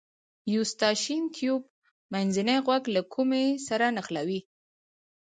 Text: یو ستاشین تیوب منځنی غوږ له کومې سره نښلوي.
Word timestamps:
یو 0.53 0.63
ستاشین 0.73 1.23
تیوب 1.35 1.61
منځنی 2.13 2.57
غوږ 2.65 2.83
له 2.95 3.01
کومې 3.13 3.45
سره 3.67 3.85
نښلوي. 3.95 4.39